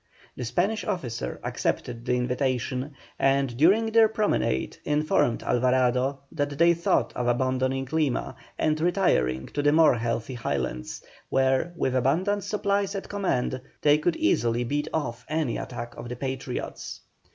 The 0.35 0.45
Spanish 0.45 0.83
officer 0.83 1.39
accepted 1.43 2.05
the 2.05 2.15
invitation, 2.17 2.95
and 3.19 3.55
during 3.55 3.91
their 3.91 4.07
promenade 4.07 4.77
informed 4.83 5.43
Alvarado 5.43 6.21
that 6.31 6.57
they 6.57 6.73
thought 6.73 7.13
of 7.15 7.27
abandoning 7.27 7.87
Lima 7.91 8.35
and 8.57 8.81
retiring 8.81 9.45
to 9.49 9.61
the 9.61 9.71
more 9.71 9.93
healthy 9.93 10.33
Highlands, 10.33 11.03
where, 11.29 11.71
with 11.75 11.93
abundant 11.95 12.43
supplies 12.43 12.95
at 12.95 13.09
command, 13.09 13.61
they 13.83 13.99
could 13.99 14.15
easily 14.15 14.63
beat 14.63 14.87
off 14.91 15.23
any 15.29 15.57
attack 15.57 15.95
of 15.95 16.09
the 16.09 16.15
Patriots. 16.15 17.01